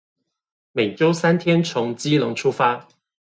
[0.71, 2.87] 每週三天從基隆出發